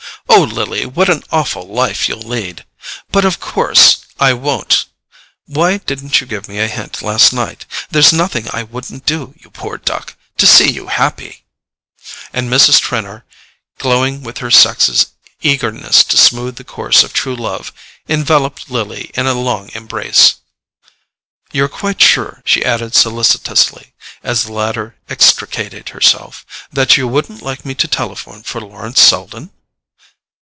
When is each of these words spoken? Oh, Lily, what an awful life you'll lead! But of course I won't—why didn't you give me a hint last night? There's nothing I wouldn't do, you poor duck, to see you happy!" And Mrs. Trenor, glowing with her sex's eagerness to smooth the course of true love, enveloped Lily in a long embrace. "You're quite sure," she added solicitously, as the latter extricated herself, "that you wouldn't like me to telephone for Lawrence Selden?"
Oh, 0.33 0.43
Lily, 0.43 0.85
what 0.85 1.09
an 1.09 1.23
awful 1.29 1.67
life 1.67 2.07
you'll 2.07 2.21
lead! 2.21 2.65
But 3.11 3.25
of 3.25 3.41
course 3.41 4.05
I 4.17 4.31
won't—why 4.31 5.79
didn't 5.79 6.21
you 6.21 6.25
give 6.25 6.47
me 6.47 6.57
a 6.59 6.69
hint 6.69 7.01
last 7.01 7.33
night? 7.33 7.65
There's 7.89 8.13
nothing 8.13 8.47
I 8.53 8.63
wouldn't 8.63 9.05
do, 9.05 9.33
you 9.37 9.49
poor 9.49 9.77
duck, 9.77 10.15
to 10.37 10.47
see 10.47 10.71
you 10.71 10.87
happy!" 10.87 11.43
And 12.31 12.49
Mrs. 12.49 12.79
Trenor, 12.79 13.25
glowing 13.77 14.23
with 14.23 14.37
her 14.37 14.49
sex's 14.49 15.07
eagerness 15.41 16.01
to 16.05 16.17
smooth 16.17 16.55
the 16.55 16.63
course 16.63 17.03
of 17.03 17.11
true 17.11 17.35
love, 17.35 17.73
enveloped 18.07 18.69
Lily 18.71 19.11
in 19.15 19.27
a 19.27 19.33
long 19.33 19.69
embrace. 19.73 20.35
"You're 21.51 21.67
quite 21.69 22.01
sure," 22.01 22.41
she 22.45 22.63
added 22.65 22.95
solicitously, 22.95 23.93
as 24.23 24.43
the 24.45 24.53
latter 24.53 24.95
extricated 25.09 25.89
herself, 25.89 26.45
"that 26.71 26.95
you 26.95 27.05
wouldn't 27.05 27.41
like 27.41 27.65
me 27.65 27.75
to 27.75 27.87
telephone 27.87 28.43
for 28.43 28.61
Lawrence 28.61 29.01
Selden?" 29.01 29.51